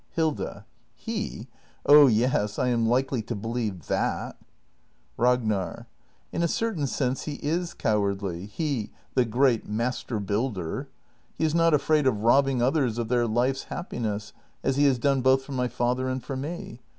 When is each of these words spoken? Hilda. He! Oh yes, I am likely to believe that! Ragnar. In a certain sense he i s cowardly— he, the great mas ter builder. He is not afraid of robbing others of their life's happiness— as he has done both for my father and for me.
Hilda. 0.13 0.65
He! 0.95 1.45
Oh 1.85 2.07
yes, 2.07 2.57
I 2.57 2.69
am 2.69 2.87
likely 2.87 3.21
to 3.21 3.35
believe 3.35 3.85
that! 3.85 4.35
Ragnar. 5.15 5.85
In 6.31 6.41
a 6.41 6.47
certain 6.47 6.87
sense 6.87 7.25
he 7.25 7.39
i 7.47 7.53
s 7.61 7.75
cowardly— 7.75 8.47
he, 8.47 8.89
the 9.13 9.25
great 9.25 9.69
mas 9.69 10.01
ter 10.03 10.17
builder. 10.17 10.89
He 11.37 11.45
is 11.45 11.53
not 11.53 11.75
afraid 11.75 12.07
of 12.07 12.23
robbing 12.23 12.63
others 12.63 12.97
of 12.97 13.09
their 13.09 13.27
life's 13.27 13.65
happiness— 13.65 14.33
as 14.63 14.75
he 14.75 14.85
has 14.85 14.97
done 14.97 15.21
both 15.21 15.43
for 15.43 15.51
my 15.51 15.67
father 15.67 16.09
and 16.09 16.23
for 16.23 16.35
me. 16.35 16.79